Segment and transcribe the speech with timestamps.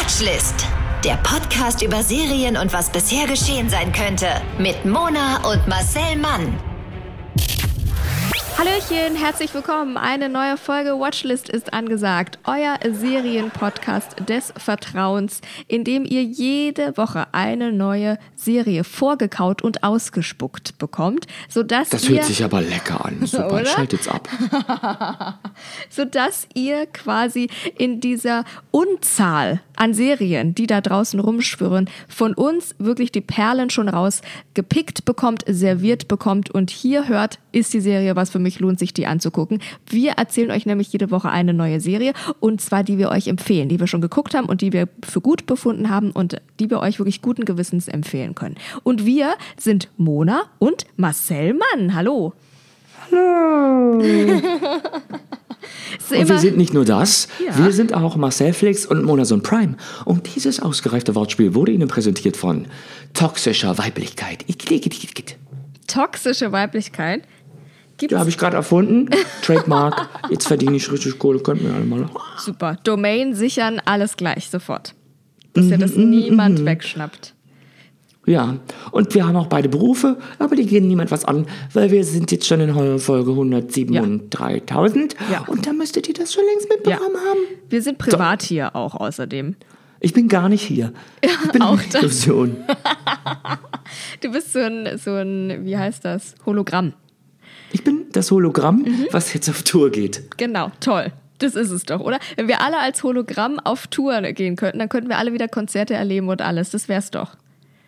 [0.00, 0.66] Watchlist.
[1.04, 4.28] Der Podcast über Serien und was bisher geschehen sein könnte.
[4.58, 6.58] Mit Mona und Marcel Mann.
[8.56, 9.96] Hallöchen, herzlich willkommen.
[9.96, 12.38] Eine neue Folge Watchlist ist angesagt.
[12.44, 20.76] Euer Serienpodcast des Vertrauens, in dem ihr jede Woche eine neue Serie vorgekaut und ausgespuckt
[20.78, 23.20] bekommt, sodass Das ihr hört sich aber lecker an.
[23.26, 24.28] Super, schaltet's ab.
[25.88, 27.48] sodass ihr quasi
[27.78, 33.88] in dieser Unzahl an Serien, die da draußen rumschwirren, von uns wirklich die Perlen schon
[33.88, 38.92] rausgepickt bekommt, serviert bekommt und hier hört, ist die Serie, was für mich lohnt, sich
[38.92, 39.62] die anzugucken.
[39.88, 43.70] Wir erzählen euch nämlich jede Woche eine neue Serie und zwar die wir euch empfehlen,
[43.70, 46.80] die wir schon geguckt haben und die wir für gut befunden haben und die wir
[46.80, 48.56] euch wirklich guten Gewissens empfehlen können.
[48.82, 51.94] Und wir sind Mona und Marcel Mann.
[51.94, 52.34] Hallo.
[53.10, 54.02] Hallo.
[56.10, 57.56] Und wir sind nicht nur das, Ja.
[57.64, 59.76] wir sind auch Marcel Flix und Monason Prime.
[60.04, 62.66] Und dieses ausgereifte Wortspiel wurde Ihnen präsentiert von
[63.14, 64.44] toxischer Weiblichkeit.
[65.86, 67.22] Toxische Weiblichkeit.
[67.98, 69.08] Gibt's Ja, habe ich gerade erfunden.
[69.42, 70.08] Trademark.
[70.30, 71.40] Jetzt verdiene ich richtig Kohle.
[71.40, 72.08] Könnt mir alle mal.
[72.38, 72.76] super.
[72.84, 74.94] Domain sichern, alles gleich, sofort.
[75.52, 77.34] Dass ja Mhm, das niemand wegschnappt.
[78.30, 78.56] Ja,
[78.92, 82.30] und wir haben auch beide Berufe, aber die gehen niemand was an, weil wir sind
[82.30, 85.40] jetzt schon in Folge 107.000 Ja.
[85.46, 87.40] und da müsstet ihr das schon längst mitbekommen haben.
[87.68, 89.56] Wir sind privat hier auch außerdem.
[89.98, 90.92] Ich bin gar nicht hier.
[91.20, 92.02] Ich bin Auch das.
[92.02, 92.56] Illusion.
[94.20, 96.34] Du bist so ein, so ein, wie heißt das?
[96.46, 96.92] Hologramm.
[97.72, 99.06] Ich bin das Hologramm, Mhm.
[99.10, 100.22] was jetzt auf Tour geht.
[100.36, 101.12] Genau, toll.
[101.38, 102.18] Das ist es doch, oder?
[102.36, 105.94] Wenn wir alle als Hologramm auf Tour gehen könnten, dann könnten wir alle wieder Konzerte
[105.94, 106.70] erleben und alles.
[106.70, 107.36] Das wär's doch.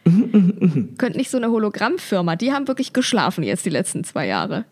[0.05, 4.65] Mhm, Könnten nicht so eine Hologrammfirma, die haben wirklich geschlafen jetzt die letzten zwei Jahre.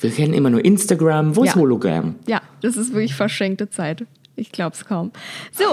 [0.00, 1.34] Wir kennen immer nur Instagram.
[1.36, 1.60] Wo ist Ja.
[1.60, 2.14] Hologramm?
[2.26, 4.04] Ja, das ist wirklich verschenkte Zeit.
[4.36, 5.10] Ich glaub's kaum.
[5.52, 5.64] So,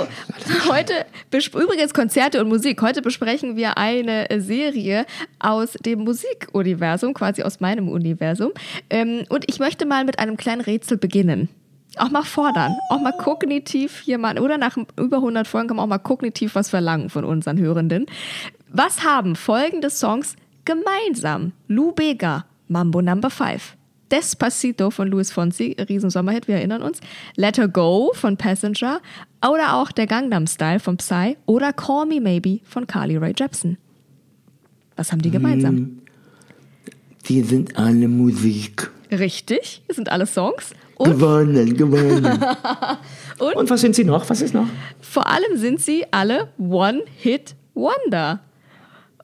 [0.72, 0.94] heute,
[1.32, 2.82] übrigens Konzerte und Musik.
[2.82, 5.06] Heute besprechen wir eine Serie
[5.38, 8.52] aus dem Musikuniversum, quasi aus meinem Universum.
[8.90, 11.50] Ähm, und ich möchte mal mit einem kleinen Rätsel beginnen.
[11.98, 15.84] Auch mal fordern, auch mal kognitiv hier mal, oder nach über 100 Folgen kann man
[15.86, 18.06] auch mal kognitiv was verlangen von unseren Hörenden.
[18.78, 21.54] Was haben folgende Songs gemeinsam?
[21.70, 23.78] Lou Bega, Mambo Number 5.
[24.12, 27.00] Despacito von Luis Fonsi, Riesensommerhit, wir erinnern uns.
[27.38, 29.00] Let Her Go von Passenger
[29.42, 33.78] oder auch der Gangnam Style von Psy oder Call Me Maybe von Carly Rae Jepsen.
[34.98, 36.02] Was haben die gemeinsam?
[37.30, 38.92] Die sind alle Musik.
[39.10, 40.72] Richtig, das sind alle Songs.
[40.96, 42.26] Und Gewonnen, gewonnen.
[43.40, 43.56] Und?
[43.56, 44.30] Und was sind sie noch?
[44.30, 44.68] Was ist noch?
[45.00, 48.42] vor allem sind sie alle One-Hit-Wonder.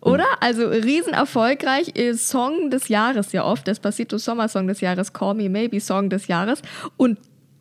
[0.02, 0.26] Oder?
[0.40, 5.80] Also riesen erfolgreich, Song des Jahres ja oft, Despacito Sommersong des Jahres, Call Me Maybe
[5.80, 6.62] Song des Jahres
[6.98, 7.20] und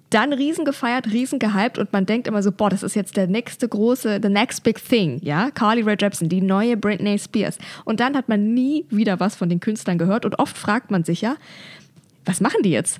[0.08, 3.28] dann riesen gefeiert, riesen gehypt und man denkt immer so, boah, das ist jetzt der
[3.28, 5.50] nächste große, the next big thing, ja?
[5.52, 7.58] Carly Rae Jepsen, die neue Britney Spears.
[7.84, 11.04] Und dann hat man nie wieder was von den Künstlern gehört und oft fragt man
[11.04, 11.36] sich ja,
[12.24, 12.98] was machen die jetzt?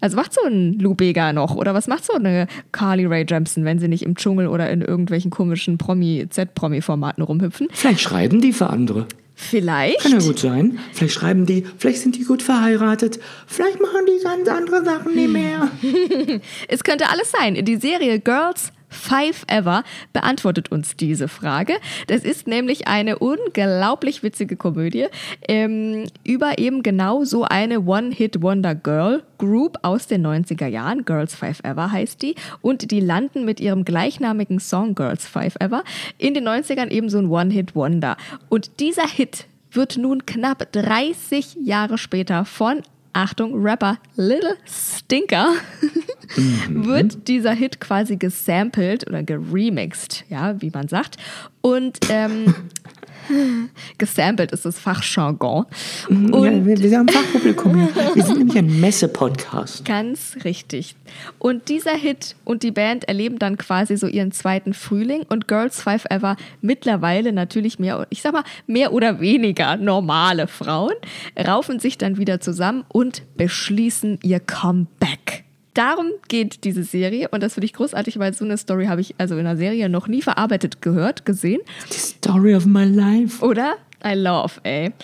[0.00, 3.64] Also macht so ein Lou Bega noch oder was macht so eine Carly Rae Jepsen,
[3.64, 7.68] wenn sie nicht im Dschungel oder in irgendwelchen komischen Promi, Z-Promi-Formaten rumhüpfen?
[7.72, 9.06] Vielleicht schreiben die für andere.
[9.38, 10.00] Vielleicht.
[10.00, 10.78] Kann ja gut sein.
[10.92, 13.20] Vielleicht schreiben die, vielleicht sind die gut verheiratet.
[13.46, 15.70] Vielleicht machen die ganz andere Sachen nicht mehr.
[16.68, 17.62] Es könnte alles sein.
[17.64, 21.74] Die Serie Girls Five Ever beantwortet uns diese Frage.
[22.08, 25.06] Das ist nämlich eine unglaublich witzige Komödie
[25.48, 31.04] ähm, über eben genau so eine One-Hit-Wonder-Girl Group aus den 90er Jahren.
[31.04, 32.34] Girls Five Ever heißt die.
[32.62, 35.84] Und die landen mit ihrem gleichnamigen Song Girls Five Ever
[36.18, 38.16] in den 90ern eben so ein One-Hit-Wonder.
[38.48, 42.82] Und dieser Hit wird nun knapp 30 Jahre später von
[43.16, 45.54] Achtung, Rapper Little Stinker
[46.68, 51.16] wird dieser Hit quasi gesampelt oder geremixed, ja, wie man sagt.
[51.66, 52.54] Und ähm,
[53.98, 55.66] gesampelt ist das Fachjargon.
[56.08, 58.14] ja, Und wir, wir haben Fachpublikum hier.
[58.14, 59.84] Wir sind nämlich ein Messe-Podcast.
[59.84, 60.94] Ganz richtig.
[61.40, 65.82] Und dieser Hit und die Band erleben dann quasi so ihren zweiten Frühling und Girls
[65.82, 70.94] Five Ever mittlerweile natürlich mehr, ich sag mal, mehr oder weniger normale Frauen
[71.36, 75.45] raufen sich dann wieder zusammen und beschließen ihr Comeback.
[75.76, 79.14] Darum geht diese Serie und das finde ich großartig, weil so eine Story habe ich
[79.18, 81.60] also in einer Serie noch nie verarbeitet gehört, gesehen.
[81.92, 83.44] Die Story of my life.
[83.44, 83.74] Oder?
[84.02, 84.94] I love, ey.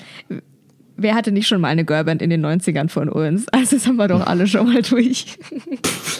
[0.96, 3.46] Wer hatte nicht schon mal eine Girlband in den 90ern von uns?
[3.48, 5.38] Also das haben wir doch alle schon mal durch.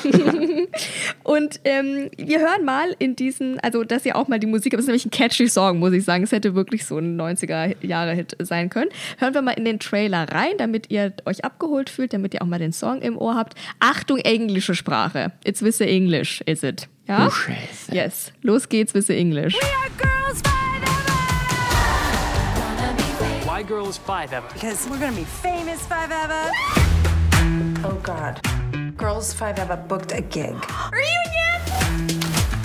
[1.23, 4.83] Und ähm, wir hören mal in diesen, also dass ihr auch mal die Musik, das
[4.83, 6.25] ist nämlich ein catchy Song, muss ich sagen.
[6.25, 8.91] Es hätte wirklich so ein 90er-Jahre-Hit sein können.
[9.19, 12.47] Hören wir mal in den Trailer rein, damit ihr euch abgeholt fühlt, damit ihr auch
[12.47, 13.55] mal den Song im Ohr habt.
[13.81, 15.33] Achtung, englische Sprache.
[15.45, 16.89] It's with the English, is it?
[17.09, 17.27] Ja?
[17.27, 17.95] Oh, Scheiße.
[17.95, 18.33] Yes.
[18.43, 19.57] Los geht's, bisschen Englisch.
[23.53, 24.49] Why girls five ever?
[24.55, 26.51] Because we're gonna be famous, Five Eva.
[27.85, 28.41] Oh God.
[28.97, 30.55] Girls Five Eva booked a gig.
[30.91, 31.61] Reunion!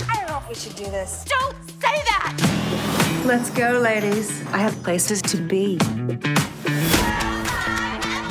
[0.07, 1.25] I don't know if we should do this.
[1.28, 3.22] Don't say that!
[3.25, 4.42] Let's go, ladies.
[4.54, 5.78] I have places to be.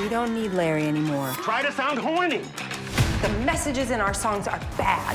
[0.00, 1.30] We don't need Larry anymore.
[1.42, 2.40] Try to sound horny.
[3.20, 5.14] The messages in our songs are bad.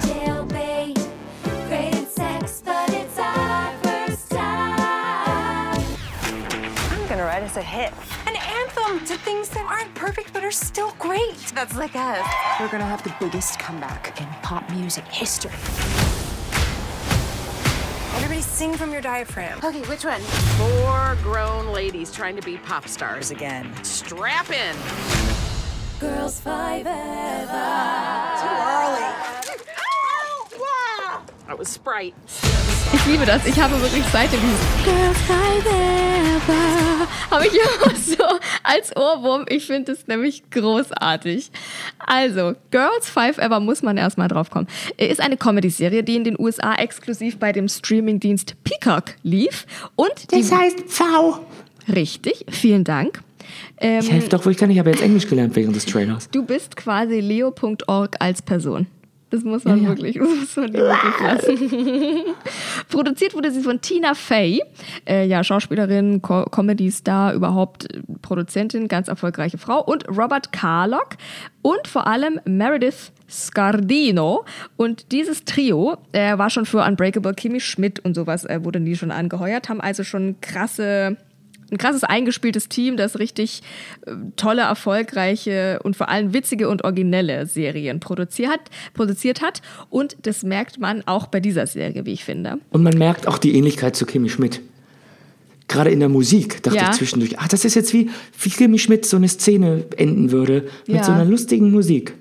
[0.00, 0.96] Jailbait,
[7.68, 8.26] gonna write us a hit.
[8.26, 11.36] An anthem to things that aren't perfect but are still great.
[11.54, 12.26] That's like us.
[12.60, 15.50] We're gonna have the biggest comeback in pop music history.
[18.16, 19.60] Everybody sing from your diaphragm.
[19.62, 20.20] Okay, which one?
[20.20, 23.72] Four grown ladies trying to be pop stars again.
[23.84, 24.76] Strap in.
[26.00, 27.46] Girls five ever.
[28.40, 29.64] too early.
[31.48, 32.14] That was Sprite.
[32.92, 33.46] Ich liebe das.
[33.46, 38.24] Ich habe wirklich seitdem dieses Girls Five Ever habe ich immer so
[38.62, 39.44] als Ohrwurm.
[39.48, 41.50] Ich finde es nämlich großartig.
[41.98, 44.66] Also, Girls Five Ever muss man erstmal drauf kommen.
[44.96, 49.66] Ist eine Comedy-Serie, die in den USA exklusiv bei dem Streamingdienst Peacock lief.
[49.94, 51.40] Und die Das heißt V.
[51.94, 53.20] Richtig, vielen Dank.
[53.78, 54.70] Ähm, Ich helfe doch, wo ich kann.
[54.70, 56.28] Ich habe jetzt Englisch gelernt während des Trailers.
[56.30, 58.86] Du bist quasi leo.org als Person.
[59.30, 62.22] Das muss man Ja, wirklich, das muss man wirklich lassen.
[62.88, 64.62] Produziert wurde sie von Tina Fey,
[65.06, 71.16] äh, ja, Schauspielerin, Co Comedy-Star, überhaupt äh, Produzentin, ganz erfolgreiche Frau, und Robert Carlock
[71.60, 74.44] und vor allem Meredith Scardino.
[74.76, 78.96] Und dieses Trio äh, war schon für Unbreakable Kimmy Schmidt und sowas, äh, wurde nie
[78.96, 81.18] schon angeheuert, haben also schon krasse
[81.70, 83.62] ein krasses eingespieltes Team, das richtig
[84.06, 88.60] äh, tolle, erfolgreiche und vor allem witzige und originelle Serien produziert hat,
[88.94, 89.60] produziert hat.
[89.90, 92.58] Und das merkt man auch bei dieser Serie, wie ich finde.
[92.70, 94.60] Und man merkt auch die Ähnlichkeit zu Kimi Schmidt.
[95.68, 96.90] Gerade in der Musik dachte Ja.
[96.90, 98.08] ich zwischendurch, ach, das ist jetzt wie,
[98.40, 101.04] wie Kimi Schmidt so eine Szene enden würde mit Ja.
[101.04, 102.14] so einer lustigen Musik.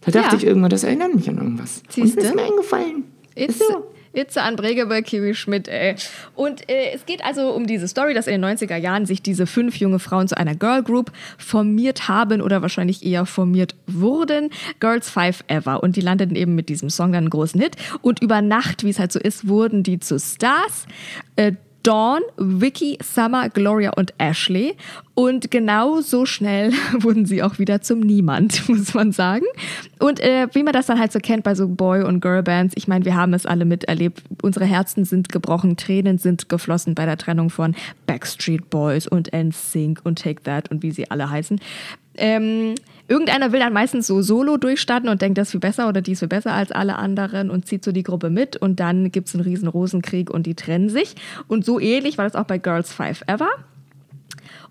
[0.00, 0.38] Da dachte Ja.
[0.40, 1.82] ich irgendwann, das erinnert mich an irgendwas.
[1.90, 2.20] Siehste?
[2.20, 3.04] Und ist mir eingefallen.
[3.34, 3.84] Ist so.
[4.16, 5.94] It's unbreakable Kiwi Schmidt, ey.
[6.34, 9.46] Und äh, es geht also um diese Story, dass in den 90er Jahren sich diese
[9.46, 14.50] fünf junge Frauen zu einer Girl Group formiert haben oder wahrscheinlich eher formiert wurden.
[14.80, 15.82] Girls Five Ever.
[15.82, 17.76] Und die landeten eben mit diesem Song dann einen großen Hit.
[18.00, 20.86] Und über Nacht, wie es halt so ist, wurden die zu Stars.
[21.36, 21.52] Äh,
[21.86, 24.74] Dawn, Vicky, Summer, Gloria und Ashley.
[25.14, 29.46] Und genau so schnell wurden sie auch wieder zum Niemand, muss man sagen.
[30.00, 32.88] Und äh, wie man das dann halt so kennt bei so Boy- und Girl-Bands, ich
[32.88, 34.24] meine, wir haben es alle miterlebt.
[34.42, 40.00] Unsere Herzen sind gebrochen, Tränen sind geflossen bei der Trennung von Backstreet Boys und NSYNC
[40.02, 41.60] und Take That und wie sie alle heißen.
[42.16, 42.74] Ähm,
[43.08, 46.12] irgendeiner will dann meistens so solo durchstarten und denkt, das ist viel besser oder die
[46.12, 49.28] ist viel besser als alle anderen und zieht so die Gruppe mit und dann gibt
[49.28, 51.14] es einen riesen Rosenkrieg und die trennen sich.
[51.48, 53.48] Und so ähnlich war das auch bei Girls Five Ever.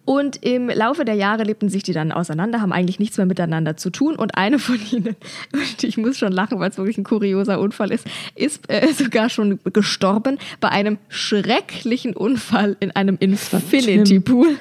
[0.05, 3.75] Und im Laufe der Jahre lebten sich die dann auseinander, haben eigentlich nichts mehr miteinander
[3.75, 4.15] zu tun.
[4.15, 5.15] Und eine von ihnen,
[5.51, 8.05] und ich muss schon lachen, weil es wirklich ein kurioser Unfall ist,
[8.35, 14.19] ist äh, sogar schon gestorben bei einem schrecklichen Unfall in einem Infinity.
[14.19, 14.57] Pool.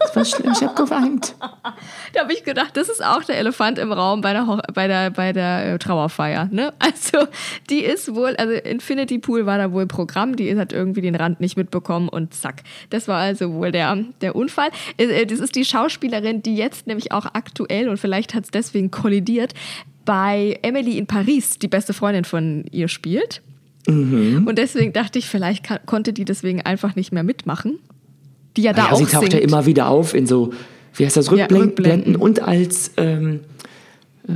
[0.00, 1.34] Das war schlimm, ich habe geweint.
[2.12, 5.10] Da habe ich gedacht, das ist auch der Elefant im Raum bei der, bei der,
[5.10, 6.48] bei der äh, Trauerfeier.
[6.50, 6.72] Ne?
[6.82, 7.26] Also
[7.70, 11.40] die ist wohl, also Infinity Pool war da wohl Programm, die hat irgendwie den Rand
[11.40, 12.62] nicht mitbekommen und zack.
[12.90, 14.70] Das war also wohl der, der Unfall.
[14.98, 18.50] Äh, äh, Das ist die Schauspielerin, die jetzt nämlich auch aktuell und vielleicht hat es
[18.50, 19.54] deswegen kollidiert,
[20.04, 23.40] bei Emily in Paris, die beste Freundin von ihr spielt.
[24.46, 27.78] Und deswegen dachte ich, vielleicht konnte die deswegen einfach nicht mehr mitmachen.
[28.56, 29.32] Die ja da ja, auch sie taucht singt.
[29.34, 30.50] ja immer wieder auf in so,
[30.94, 32.16] wie heißt das, Ja, Rückblenden Rückblenden.
[32.16, 33.40] und als ähm,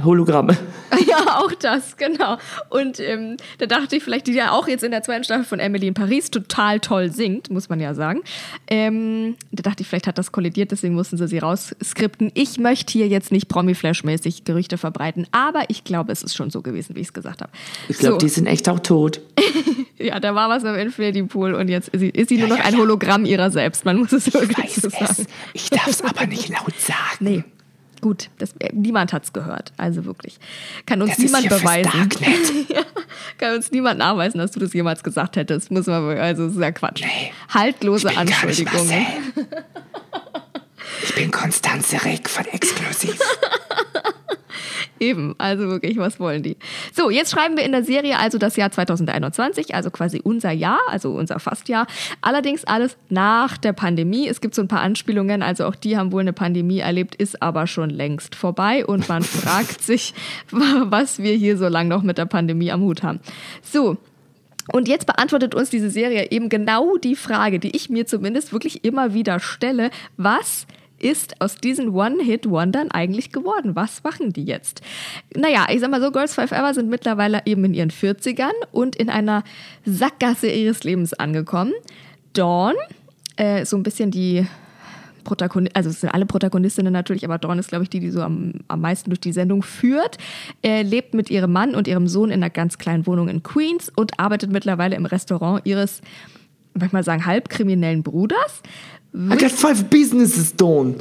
[0.05, 0.57] Hologramme.
[1.07, 2.39] Ja, auch das, genau.
[2.71, 5.59] Und ähm, da dachte ich vielleicht, die ja auch jetzt in der zweiten Staffel von
[5.59, 8.23] Emily in Paris total toll singt, muss man ja sagen.
[8.67, 12.31] Ähm, da dachte ich, vielleicht hat das kollidiert, deswegen mussten sie sie rausskripten.
[12.35, 16.63] Ich möchte hier jetzt nicht Promi-Flash-mäßig Gerüchte verbreiten, aber ich glaube, es ist schon so
[16.63, 17.53] gewesen, wie ich es gesagt habe.
[17.89, 19.21] Ich glaube, so, die sind echt auch tot.
[19.99, 22.59] ja, da war was im Infinity Pool und jetzt ist sie, ist sie nur noch
[22.59, 22.81] ja, ein ja.
[22.81, 23.85] Hologramm ihrer selbst.
[23.85, 24.95] Man muss es wirklich weiß so es.
[24.95, 25.29] sagen.
[25.53, 27.17] Ich darf es aber nicht laut sagen.
[27.21, 27.45] Nee.
[28.07, 29.73] Gut, das, äh, niemand hat es gehört.
[29.79, 30.39] Also wirklich.
[30.87, 32.09] Kann uns Das niemand beweisen.
[32.69, 32.83] Ja,
[33.37, 35.73] kann uns niemand nachweisen, dass du das jemals gesagt hättest.
[35.73, 37.03] Muss man also das ist ja Quatsch.
[37.03, 37.33] Nee.
[37.49, 39.07] Haltlose Ich Anschuldigungen.
[41.03, 43.19] Ich bin Konstanze Reck von Exklusiv.
[44.99, 46.57] Eben, also wirklich, was wollen die?
[46.93, 50.79] So, jetzt schreiben wir in der Serie also das Jahr 2021, also quasi unser Jahr,
[50.89, 51.87] also unser Fastjahr.
[52.23, 54.29] Allerdings alles nach der Pandemie.
[54.29, 57.43] Es gibt so ein paar Anspielungen, also auch die haben wohl eine Pandemie erlebt, ist
[57.43, 60.15] aber schon längst vorbei und man fragt sich,
[60.51, 63.21] was wir hier so lange noch mit der Pandemie am Hut haben.
[63.63, 63.99] So,
[64.73, 68.85] und jetzt beantwortet uns diese Serie eben genau die Frage, die ich mir zumindest wirklich
[68.85, 69.91] immer wieder stelle.
[70.17, 70.67] Was
[70.99, 73.77] ist aus diesen One-Hit-Wondern eigentlich geworden?
[73.77, 74.81] Was machen die jetzt?
[75.35, 78.97] Naja, ich sag mal so, Girls Five Ever sind mittlerweile eben in ihren 40ern und
[78.97, 79.45] in einer
[79.85, 81.73] Sackgasse ihres Lebens angekommen.
[82.33, 82.75] Dawn,
[83.37, 84.47] äh, so ein bisschen die
[85.27, 88.23] Protagonistin, also es sind alle Protagonistinnen natürlich, aber Dawn ist, glaube ich, die, die so
[88.23, 90.19] am, am meisten durch die Sendung führt.
[90.63, 93.93] Er lebt mit ihrem Mann und ihrem Sohn in einer ganz kleinen Wohnung in Queens
[93.95, 96.01] und arbeitet mittlerweile im Restaurant ihres,
[96.81, 98.63] ich mal sagen, halbkriminellen Bruders.
[99.17, 100.97] I got five businesses, Dawn.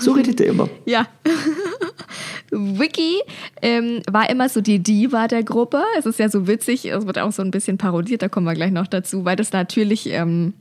[0.00, 0.68] So redet er immer.
[0.84, 1.06] Ja.
[2.50, 3.20] Vicky
[3.62, 5.82] ähm, war immer so die Diva der Gruppe.
[5.96, 8.54] Es ist ja so witzig, es wird auch so ein bisschen parodiert, da kommen wir
[8.54, 10.54] gleich noch dazu, weil das natürlich ähm,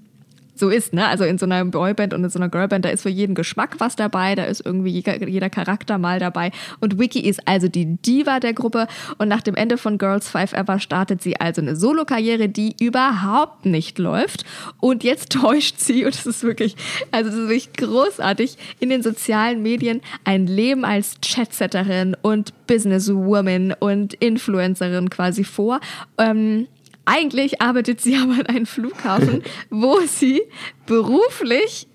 [0.61, 1.05] so ist, ne?
[1.07, 3.75] Also in so einer Boyband und in so einer Girlband, da ist für jeden Geschmack
[3.79, 6.51] was dabei, da ist irgendwie jeder, jeder Charakter mal dabei.
[6.79, 8.87] Und Vicky ist also die Diva der Gruppe
[9.17, 13.65] und nach dem Ende von Girls Five Ever startet sie also eine Solokarriere, die überhaupt
[13.65, 14.45] nicht läuft.
[14.79, 16.75] Und jetzt täuscht sie, und das ist wirklich,
[17.11, 23.73] also das ist wirklich großartig, in den sozialen Medien ein Leben als Chatsetterin und Businesswoman
[23.79, 25.81] und Influencerin quasi vor.
[26.17, 26.67] Ähm,
[27.11, 30.41] eigentlich arbeitet sie aber an einem Flughafen, wo sie
[30.85, 31.87] beruflich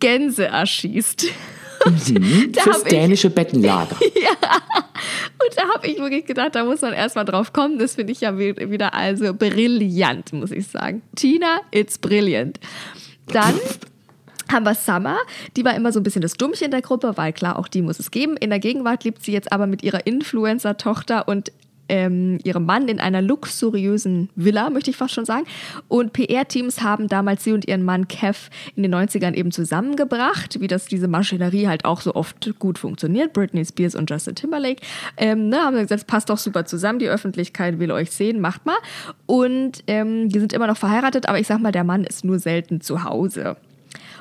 [0.00, 1.26] Gänse erschießt.
[1.84, 3.96] Da Fürs hab ich- dänische Bettenlager.
[4.00, 7.78] Und da habe ich wirklich gedacht, da muss man erstmal drauf kommen.
[7.78, 11.02] Das finde ich ja wi- wieder also brillant, muss ich sagen.
[11.14, 12.58] Tina, it's brilliant.
[13.26, 13.54] Dann
[14.50, 15.18] haben wir Summer,
[15.56, 17.98] die war immer so ein bisschen das Dummchen der Gruppe, weil klar, auch die muss
[17.98, 18.36] es geben.
[18.38, 21.52] In der Gegenwart lebt sie jetzt aber mit ihrer Influencer-Tochter und
[21.88, 25.46] ähm, ihrem Mann in einer luxuriösen Villa, möchte ich fast schon sagen.
[25.88, 30.66] Und PR-Teams haben damals sie und ihren Mann Kev in den 90ern eben zusammengebracht, wie
[30.66, 33.32] das diese Maschinerie halt auch so oft gut funktioniert.
[33.32, 34.82] Britney Spears und Justin Timberlake.
[35.16, 38.76] Ähm, ne, haben gesagt, passt doch super zusammen, die Öffentlichkeit will euch sehen, macht mal.
[39.26, 42.38] Und ähm, die sind immer noch verheiratet, aber ich sag mal, der Mann ist nur
[42.38, 43.56] selten zu Hause.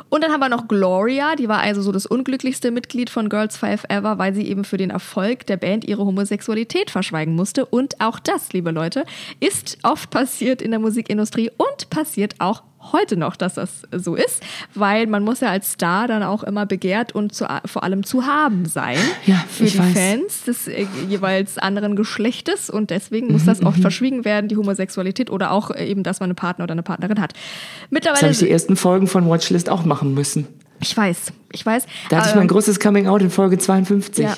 [0.09, 3.57] Und dann haben wir noch Gloria, die war also so das unglücklichste Mitglied von Girls
[3.57, 7.65] Five Ever, weil sie eben für den Erfolg der Band ihre Homosexualität verschweigen musste.
[7.65, 9.05] Und auch das, liebe Leute,
[9.39, 14.43] ist oft passiert in der Musikindustrie und passiert auch heute noch, dass das so ist,
[14.75, 18.25] weil man muss ja als Star dann auch immer begehrt und zu, vor allem zu
[18.25, 19.93] haben sein Ja, für die weiß.
[19.93, 25.29] Fans des äh, jeweils anderen Geschlechtes und deswegen muss das oft verschwiegen werden, die Homosexualität
[25.29, 27.33] oder auch eben, dass man einen Partner oder eine Partnerin hat.
[27.33, 27.41] Das
[27.89, 30.47] Mittlerweile habe ich die ersten Folgen von Watchlist auch machen müssen.
[30.81, 31.85] ich weiß, ich weiß.
[32.09, 34.23] Da hatte ich mein großes Coming Out in Folge 52.
[34.23, 34.37] Ja, ja.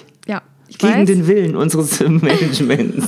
[0.67, 3.07] Ich Gegen weiß, den Willen unseres Managements.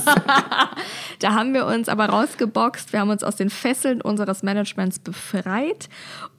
[1.20, 2.92] da haben wir uns aber rausgeboxt.
[2.92, 5.88] Wir haben uns aus den Fesseln unseres Managements befreit.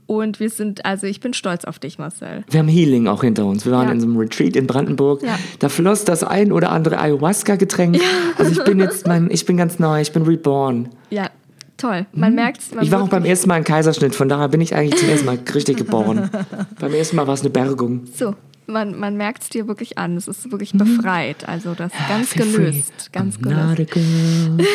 [0.06, 2.44] Und wir sind, also ich bin stolz auf dich, Marcel.
[2.50, 3.64] Wir haben Healing auch hinter uns.
[3.66, 3.94] Wir waren Ja.
[3.94, 5.22] in so einem Retreat in Brandenburg.
[5.22, 5.38] Ja.
[5.60, 8.00] Da floss das ein oder andere Ayahuasca-Getränk.
[8.38, 10.90] Also ich bin jetzt, mein, ich bin ganz neu, ich bin reborn.
[11.12, 11.30] Ja,
[11.78, 12.08] toll.
[12.12, 12.82] Man merkt Mhm.
[12.82, 15.28] Ich war auch beim ersten Mal im Kaiserschnitt, von daher bin ich eigentlich zum ersten
[15.28, 16.32] Mal richtig geboren.
[16.80, 18.06] beim ersten Mal war es eine Bergung.
[18.16, 18.34] So,
[18.70, 20.16] man, man merkt es dir wirklich an.
[20.16, 21.48] Es ist wirklich befreit.
[21.48, 22.66] Also das ganz Feel free.
[22.72, 23.12] gelöst.
[23.12, 23.92] Ganz I'm gelöst.
[23.92, 24.68] girl.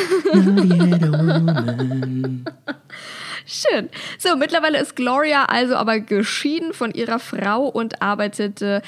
[3.46, 3.90] Schön.
[4.18, 8.80] So, mittlerweile ist Gloria also aber geschieden von ihrer Frau und arbeitet, äh,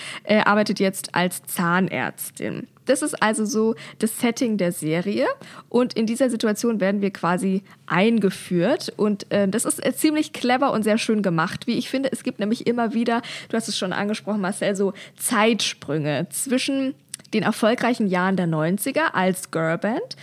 [0.45, 2.67] arbeitet jetzt als Zahnärztin.
[2.87, 5.27] Das ist also so das Setting der Serie.
[5.69, 8.93] Und in dieser Situation werden wir quasi eingeführt.
[8.97, 12.11] Und äh, das ist äh, ziemlich clever und sehr schön gemacht, wie ich finde.
[12.13, 16.95] Es gibt nämlich immer wieder, du hast es schon angesprochen, Marcel, so Zeitsprünge zwischen
[17.35, 20.17] den erfolgreichen Jahren der 90er als Girlband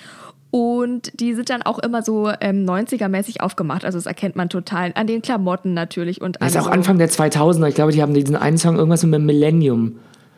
[0.51, 3.86] und die sind dann auch immer so ähm, 90er-mäßig aufgemacht.
[3.86, 6.98] Also das erkennt man total an den Klamotten natürlich und Das ist auch so- Anfang
[7.00, 7.67] der 2000er.
[7.70, 9.98] Ich glaube, die haben diesen einen Song irgendwas mit Millennium.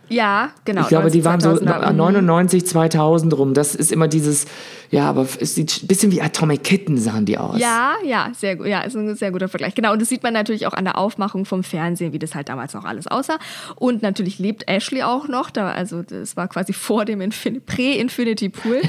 [0.10, 0.82] Ja, genau.
[0.82, 1.92] Ich glaube, die waren so 2000er.
[1.92, 1.98] Mhm.
[1.98, 3.54] 99, 2000 rum.
[3.54, 4.46] Das ist immer dieses,
[4.92, 7.60] ja, aber es sieht ein bisschen wie Atomic Kitten sahen die aus.
[7.60, 8.68] Ja, ja, sehr gut.
[8.68, 9.76] Ja, ist ein sehr guter Vergleich.
[9.76, 12.50] Genau, und das sieht man natürlich auch an der Aufmachung vom Fernsehen, wie das halt
[12.50, 13.40] damals noch alles aussah.
[13.76, 15.50] Und natürlich lebt Ashley auch noch.
[15.50, 18.82] Da, also das war quasi vor dem Infin Prä-Infinity Pool.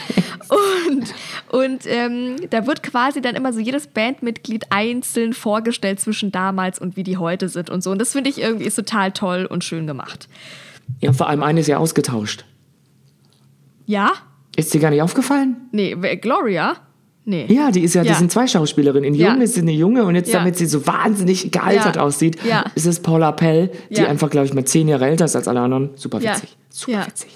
[0.48, 1.14] und
[1.48, 6.96] und ähm, da wird quasi dann immer so jedes Bandmitglied einzeln vorgestellt zwischen damals und
[6.96, 7.90] wie die heute sind und so.
[7.90, 10.28] Und das finde ich irgendwie ist total toll und schön gemacht.
[11.00, 12.44] Ja, vor allem eine ist ja ausgetauscht.
[13.86, 14.12] Ja?
[14.56, 15.56] Ist dir gar nicht aufgefallen?
[15.72, 16.76] Nee, Gloria?
[17.24, 17.46] Nee.
[17.48, 18.12] Ja, die ist ja, Ja.
[18.12, 19.04] die sind zwei Schauspielerinnen.
[19.12, 19.32] In Ja.
[19.32, 20.38] Jung ist sie eine Junge und jetzt, Ja.
[20.38, 22.64] damit sie so wahnsinnig gealtert aussieht, Ja.
[22.76, 25.60] ist es Paula Pell, die einfach, glaube ich, mal zehn Jahre älter ist als alle
[25.60, 25.90] anderen.
[25.96, 26.56] Super witzig.
[26.70, 27.30] Super witzig.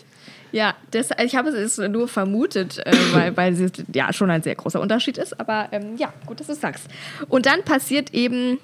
[0.53, 4.55] Ja, das, ich habe es nur vermutet, äh, weil, weil es ja schon ein sehr
[4.55, 5.39] großer Unterschied ist.
[5.39, 6.89] Aber ähm, ja, gut, dass du sagst.
[7.29, 8.59] Und dann passiert eben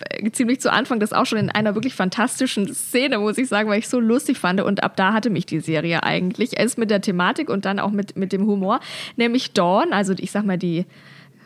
[0.00, 3.68] äh, ziemlich zu Anfang das auch schon in einer wirklich fantastischen Szene, muss ich sagen,
[3.68, 4.60] weil ich so lustig fand.
[4.60, 6.58] Und ab da hatte mich die Serie eigentlich.
[6.58, 8.80] Erst mit der Thematik und dann auch mit, mit dem Humor.
[9.16, 10.86] Nämlich Dawn, also ich sag mal die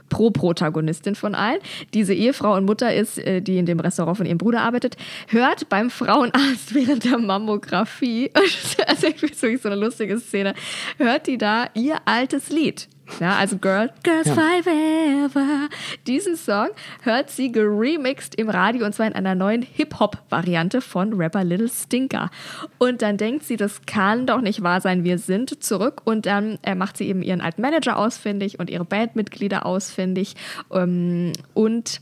[0.09, 1.59] Pro-Protagonistin von allen,
[1.95, 4.97] diese Ehefrau und Mutter ist, äh, die in dem Restaurant von ihrem Bruder arbeitet,
[5.29, 8.31] hört beim Frauenarzt während der Mammographie,
[8.87, 10.55] also ich finde so eine lustige Szene,
[10.99, 12.89] hört die da ihr altes Lied.
[13.21, 14.35] Ja, also Girl, Girls Ja.
[14.35, 15.69] Five Ever.
[16.07, 16.69] Diesen Song
[17.03, 22.31] hört sie geremixed im Radio und zwar in einer neuen Hip-Hop-Variante von Rapper Little Stinker.
[22.79, 26.03] Und dann denkt sie, das kann doch nicht wahr sein, wir sind zurück.
[26.05, 30.35] Und dann äh, macht sie eben ihren alten Manager ausfindig und ihre Bandmitglieder ausfindig.
[30.71, 32.01] Ähm, und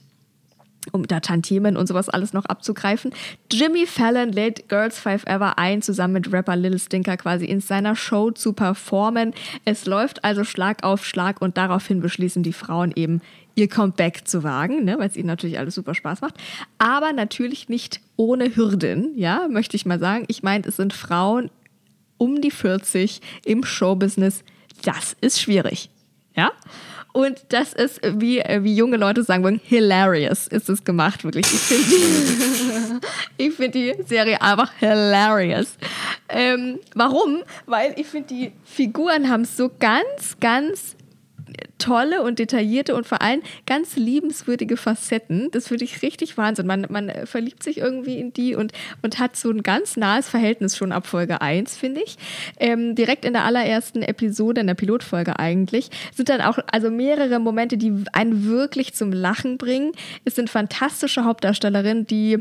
[0.94, 3.12] um da Tantiemen und sowas alles noch abzugreifen.
[3.52, 7.96] Jimmy Fallon lädt Girls Five Ever ein, zusammen mit Rapper Little Stinker quasi in seiner
[7.96, 9.34] Show zu performen.
[9.64, 13.20] Es läuft also Schlag auf Schlag und daraufhin beschließen die Frauen eben,
[13.56, 16.34] ihr Comeback zu wagen, ne, weil es ihnen natürlich alles super Spaß macht.
[16.78, 20.24] Aber natürlich nicht ohne Hürden, ja, möchte ich mal sagen.
[20.28, 21.50] Ich meine, es sind Frauen
[22.18, 24.44] um die 40 im Showbusiness.
[24.82, 25.90] Das ist schwierig,
[26.36, 26.52] ja.
[27.14, 31.46] Und das ist, wie, äh, wie junge Leute sagen würden, hilarious ist es gemacht, wirklich.
[31.46, 31.84] Ich finde
[33.38, 35.76] die, find die Serie einfach hilarious.
[36.28, 37.44] Ähm, warum?
[37.66, 40.96] Weil ich finde, die Figuren haben so ganz, ganz
[41.84, 45.50] tolle und detaillierte und vor allem ganz liebenswürdige Facetten.
[45.50, 46.66] Das finde ich richtig Wahnsinn.
[46.66, 48.72] Man, man äh, verliebt sich irgendwie in die und,
[49.02, 52.16] und hat so ein ganz nahes Verhältnis schon ab Folge 1, finde ich.
[52.58, 57.38] Ähm, direkt in der allerersten Episode, in der Pilotfolge eigentlich, sind dann auch also mehrere
[57.38, 59.92] Momente, die einen wirklich zum Lachen bringen.
[60.24, 62.38] Es sind fantastische Hauptdarstellerinnen, die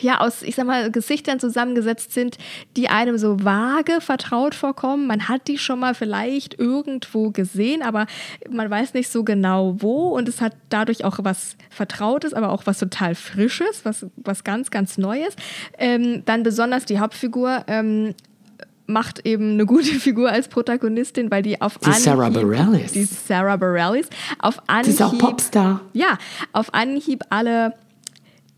[0.00, 2.38] ja, aus, ich sag mal, Gesichtern zusammengesetzt sind,
[2.76, 5.06] die einem so vage vertraut vorkommen.
[5.06, 8.06] Man hat die schon mal vielleicht irgendwo gesehen, aber
[8.50, 10.08] man weiß nicht so genau wo.
[10.08, 14.70] Und es hat dadurch auch was Vertrautes, aber auch was total Frisches, was, was ganz,
[14.70, 15.34] ganz Neues.
[15.78, 17.64] Ähm, dann besonders die Hauptfigur.
[17.66, 18.14] Ähm,
[18.86, 22.92] macht eben eine gute Figur als Protagonistin, weil die auf Die Sarah Bareilles.
[22.92, 24.08] die Sarah Bareilles
[24.40, 25.80] auf Anhieb Die ist auch Popstar.
[25.92, 26.18] ja,
[26.52, 27.74] auf Anhieb alle.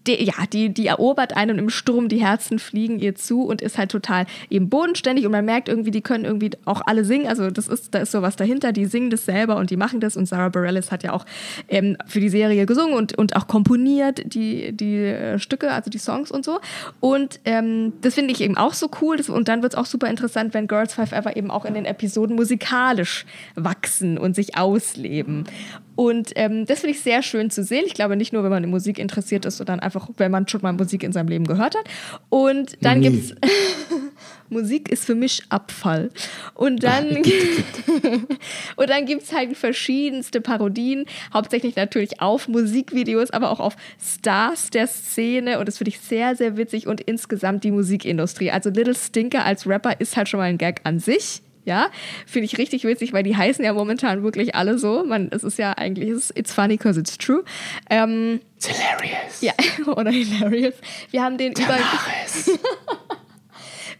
[0.06, 3.78] Die, ja, die, die erobert einen im Sturm, die Herzen fliegen ihr zu und ist
[3.78, 7.26] halt total eben bodenständig und man merkt irgendwie, die können irgendwie auch alle singen.
[7.26, 10.16] Also das ist, da ist sowas dahinter, die singen das selber und die machen das
[10.16, 11.24] und Sarah Bareilles hat ja auch
[11.68, 15.98] ähm, für die Serie gesungen und, und auch komponiert die, die äh, Stücke, also die
[15.98, 16.60] Songs und so.
[17.00, 19.86] Und ähm, das finde ich eben auch so cool das, und dann wird es auch
[19.86, 24.56] super interessant, wenn Girls Five Ever eben auch in den Episoden musikalisch wachsen und sich
[24.56, 25.44] ausleben.
[25.94, 27.84] Und ähm, das finde ich sehr schön zu sehen.
[27.86, 30.62] Ich glaube nicht nur, wenn man in Musik interessiert ist, sondern einfach, wenn man schon
[30.62, 31.84] mal Musik in seinem Leben gehört hat.
[32.28, 33.10] Und dann Nie.
[33.10, 33.34] gibt's
[34.52, 36.10] Musik ist für mich Abfall.
[36.54, 37.08] Und dann,
[38.76, 44.70] und dann gibt es halt verschiedenste Parodien, hauptsächlich natürlich auf Musikvideos, aber auch auf Stars
[44.70, 45.58] der Szene.
[45.58, 48.50] Und das finde ich sehr, sehr witzig und insgesamt die Musikindustrie.
[48.50, 51.42] Also Little Stinker als Rapper ist halt schon mal ein Gag an sich.
[51.64, 51.90] Ja,
[52.26, 55.04] finde ich richtig witzig, weil die heißen ja momentan wirklich alle so.
[55.04, 57.44] Man, es ist ja eigentlich, it's, funny because it's true.
[57.88, 59.40] Ähm, It's hilarious.
[59.40, 59.52] ja,
[59.92, 60.74] oder hilarious.
[61.12, 61.78] Wir haben den über,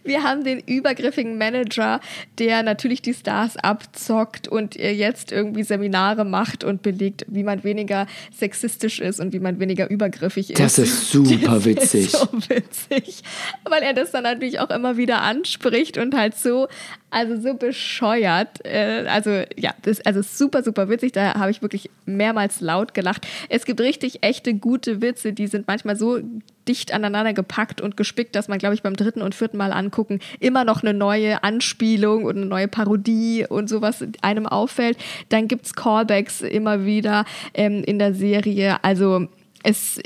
[0.03, 1.99] wir haben den übergriffigen Manager,
[2.37, 7.63] der natürlich die Stars abzockt und äh, jetzt irgendwie Seminare macht und belegt, wie man
[7.63, 10.59] weniger sexistisch ist und wie man weniger übergriffig ist.
[10.59, 12.05] Das ist super Das witzig.
[12.05, 13.23] Ist so witzig,
[13.69, 16.67] weil er das dann natürlich auch immer wieder anspricht und halt so,
[17.13, 18.65] also so bescheuert.
[18.65, 21.11] Äh, also ja, das also super, super witzig.
[21.13, 23.27] Da habe ich wirklich mehrmals laut gelacht.
[23.49, 26.19] Es gibt richtig echte, gute Witze, die sind manchmal so
[26.67, 30.19] dicht aneinander gepackt und gespickt, dass man, glaube ich, beim dritten und vierten Mal angucken
[30.39, 34.97] immer noch eine neue Anspielung und eine neue Parodie und sowas einem auffällt.
[35.29, 38.77] Dann gibt es Callbacks immer wieder ähm, in der Serie.
[38.83, 39.27] Also
[39.61, 39.99] es,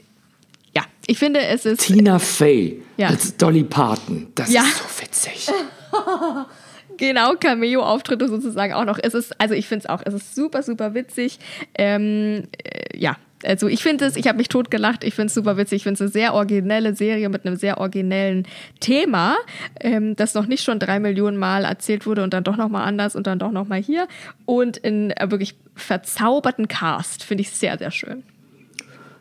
[0.75, 3.09] ja, ich finde, es ist Tina Fey Ja.
[3.09, 4.27] als Dolly Parton.
[4.33, 4.61] Das Ja.
[4.63, 5.47] ist so witzig.
[6.97, 8.99] genau Cameo-Auftritte sozusagen auch noch.
[9.01, 11.39] Es ist, also ich finde es auch, es ist super, super witzig.
[11.77, 15.57] Ähm, äh, ja, also ich finde es, ich habe mich totgelacht, ich finde es super
[15.57, 18.47] witzig, ich finde es eine sehr originelle Serie mit einem sehr originellen
[18.79, 19.35] Thema,
[19.79, 23.15] ähm, das noch nicht schon drei Millionen Mal erzählt wurde und dann doch nochmal anders
[23.15, 24.07] und dann doch nochmal hier
[24.45, 28.23] und in äh, wirklich verzauberten Cast, finde ich sehr, sehr schön.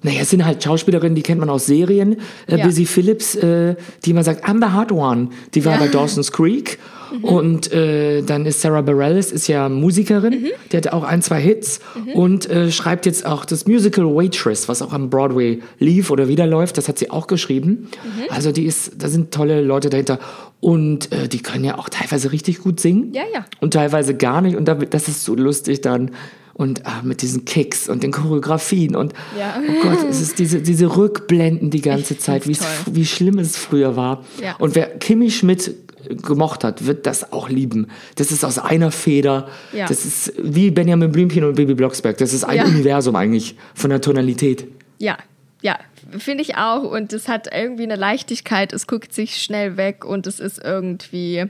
[0.03, 2.19] Naja, es sind halt Schauspielerinnen, die kennt man aus Serien.
[2.47, 2.65] Äh, Ja.
[2.67, 5.31] Busy Phillips, äh, die man sagt, I'm the hot one.
[5.55, 5.79] Die war Ja.
[5.81, 6.79] bei Dawson's Creek.
[7.23, 11.81] Und äh, dann ist Sarah Bareilles, ist ja Musikerin, die hat auch ein, zwei Hits
[12.15, 16.47] und äh, schreibt jetzt auch das Musical Waitress, was auch am Broadway lief oder wieder
[16.47, 17.89] läuft, das hat sie auch geschrieben.
[18.31, 20.19] Also die ist, da sind tolle Leute dahinter.
[20.61, 23.13] Und äh, die können ja auch teilweise richtig gut singen.
[23.13, 23.45] Ja, ja.
[23.61, 24.57] Und teilweise gar nicht.
[24.57, 26.13] Und damit, das ist so lustig dann.
[26.55, 29.61] Und ah, mit diesen Kicks und den Choreografien und Ja.
[29.61, 32.57] oh Gott, es ist diese, diese Rückblenden die ganze Ich Zeit, wie,
[32.91, 34.25] wie schlimm es früher war.
[34.43, 34.57] Ja.
[34.57, 35.75] Und wer Kimi Schmidt
[36.23, 37.89] gemocht hat, wird das auch lieben.
[38.17, 39.49] Das ist aus einer Feder.
[39.73, 39.87] Ja.
[39.87, 42.17] Das ist wie Benjamin Blümchen und Baby Blocksberg.
[42.19, 42.65] Das ist ein Ja.
[42.65, 44.67] Universum eigentlich von der Tonalität.
[44.99, 45.19] Ja,
[45.63, 45.79] ja,
[46.19, 46.83] finde ich auch.
[46.85, 51.47] Und es hat irgendwie eine Leichtigkeit, es guckt sich schnell weg und es ist irgendwie.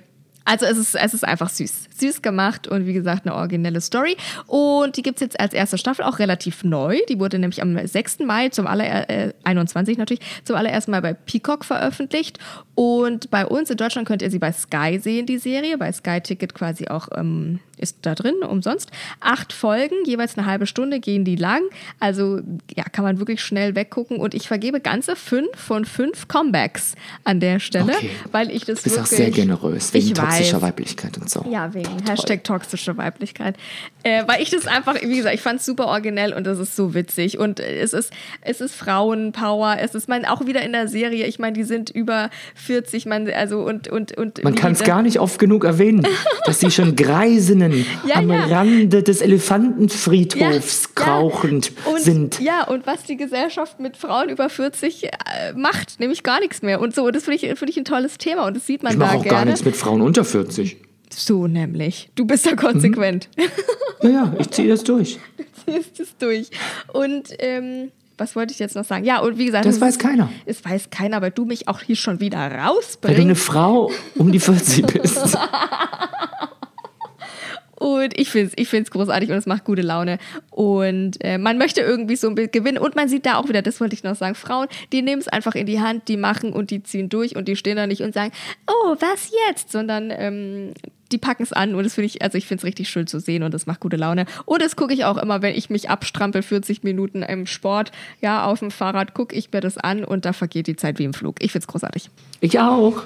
[0.47, 1.89] Also es ist, es ist einfach süß.
[1.99, 4.17] Süß gemacht und wie gesagt eine originelle Story.
[4.47, 6.99] Und die gibt es jetzt als erste Staffel auch relativ neu.
[7.09, 8.21] Die wurde nämlich am 6.
[8.21, 12.39] Mai zum aller, äh, 21 natürlich, zum allerersten Mal bei Peacock veröffentlicht.
[12.77, 15.79] Und bei uns in Deutschland könnt ihr sie bei Sky sehen, die Serie.
[15.79, 18.91] Bei Sky Ticket quasi auch ähm, ist da drin, umsonst.
[19.21, 21.62] Acht Folgen, jeweils eine halbe Stunde gehen die lang.
[22.01, 22.41] Also
[22.75, 24.19] ja, kann man wirklich schnell weggucken.
[24.19, 28.11] Und ich vergebe ganze fünf von fünf Comebacks an der Stelle, Okay.
[28.33, 29.19] weil ich das Du bist auch wirklich...
[29.19, 30.62] sehr generös wegen ich toxischer weiß.
[30.62, 31.45] Weiblichkeit und so.
[31.51, 33.57] Ja, wegen Hashtag toxische Weiblichkeit.
[34.03, 36.77] Äh, weil ich das einfach, wie gesagt, ich fand es super originell und es ist
[36.77, 37.39] so witzig.
[37.39, 39.77] Und es ist, es ist Frauenpower.
[39.81, 43.29] Es ist, man, auch wieder in der Serie, ich meine, die sind über 40, man,
[43.31, 44.43] also und, und, und.
[44.45, 46.07] Man kann es gar nicht oft genug erwähnen,
[46.45, 47.65] dass sie schon Greisinnen
[48.07, 48.44] Ja, am ja.
[48.46, 52.40] Rande des Elefantenfriedhofs krauchend und, sind.
[52.40, 55.09] Ja, und was die Gesellschaft mit Frauen über 40 äh,
[55.55, 56.81] macht, nämlich gar nichts mehr.
[56.81, 58.98] Und so, das finde ich, finde ich ein tolles Thema und das sieht man Ich
[58.98, 59.29] da auch gerne.
[59.29, 60.76] gar nichts mit Frauen unter 40.
[61.14, 62.11] So nämlich.
[62.14, 63.29] Du bist da konsequent.
[64.02, 65.18] Ja, ja, ich ziehe das durch.
[65.64, 66.50] ziehst es durch.
[66.92, 69.05] Und ähm, was wollte ich jetzt noch sagen?
[69.05, 70.31] Ja, und wie gesagt, Das es weiß ist- keiner.
[70.46, 73.42] Es weiß keiner, weil du mich auch hier schon wieder Weil du eine rausbringst.
[73.42, 75.38] Frau um die 40 bist.
[77.77, 80.19] Und ich finde es ich find's großartig und es macht gute Laune.
[80.51, 82.79] Und äh, man möchte irgendwie so ein bisschen gewinnen.
[82.79, 85.29] Und man sieht da auch wieder, das wollte ich noch sagen, Frauen, die nehmen es
[85.29, 88.03] einfach in die Hand, die machen und die ziehen durch und die stehen da nicht
[88.03, 88.33] und sagen,
[88.67, 89.71] oh, was jetzt?
[89.71, 90.73] Sondern ähm,
[91.12, 93.21] die packen es an und das finde ich, also ich finde es richtig schön zu
[93.21, 94.27] sehen und das macht gute Laune.
[94.45, 98.45] Und das gucke ich auch immer, wenn ich mich abstrampel, 40 Minuten im Sport, ja,
[98.45, 101.15] auf dem Fahrrad, gucke ich mir das an und da vergeht die Zeit wie im
[101.15, 101.37] Flug.
[101.41, 102.11] Ich finde es großartig.
[102.41, 103.03] Ich auch.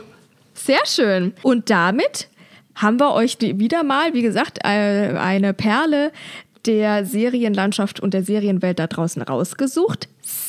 [0.54, 1.32] Sehr schön.
[1.42, 2.28] Und damit
[2.74, 6.12] haben wir euch wieder mal, wie gesagt, äh, eine Perle
[6.66, 10.08] der Serienlandschaft und der Serienwelt da draußen rausgesucht.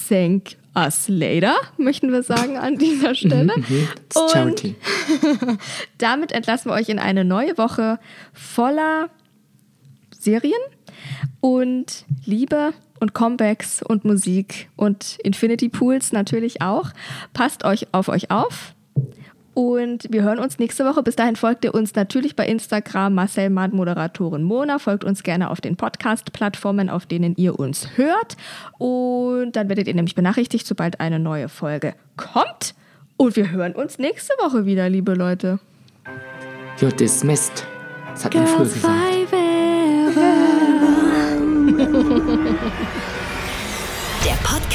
[0.10, 3.54] Thank us later, möchten wir sagen an dieser Stelle.
[3.58, 4.76] It's Charity.
[5.98, 8.00] damit entlassen wir euch in eine neue Woche
[8.34, 9.10] voller
[10.18, 10.62] Serien
[11.40, 16.92] und Liebe und Comebacks und Musik und Infinity Pools natürlich auch.
[17.34, 18.76] Passt euch auf euch auf.
[19.54, 21.04] Und wir hören uns nächste Woche.
[21.04, 24.80] Bis dahin folgt ihr uns natürlich bei Instagram Marcel Mann, Moderatorin Mona.
[24.80, 28.38] Folgt uns gerne auf den Podcast-Plattformen, auf denen ihr uns hört.
[28.78, 32.76] Und dann werdet ihr nämlich benachrichtigt, sobald eine neue Folge kommt.
[33.18, 35.60] Und wir hören uns nächste Woche wieder, liebe Leute.
[36.80, 37.68] You're dismissed.
[38.12, 40.71] Das hat man früher gesagt.